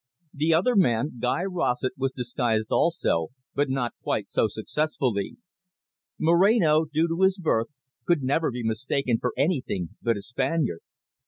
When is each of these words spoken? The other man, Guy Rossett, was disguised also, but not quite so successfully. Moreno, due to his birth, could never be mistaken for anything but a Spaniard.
The 0.33 0.51
other 0.51 0.75
man, 0.75 1.19
Guy 1.19 1.43
Rossett, 1.45 1.93
was 1.95 2.11
disguised 2.13 2.71
also, 2.71 3.27
but 3.53 3.69
not 3.69 3.93
quite 4.01 4.29
so 4.29 4.47
successfully. 4.47 5.37
Moreno, 6.17 6.85
due 6.91 7.07
to 7.07 7.21
his 7.21 7.37
birth, 7.37 7.67
could 8.07 8.23
never 8.23 8.49
be 8.49 8.63
mistaken 8.63 9.19
for 9.19 9.31
anything 9.37 9.89
but 10.01 10.17
a 10.17 10.23
Spaniard. 10.23 10.79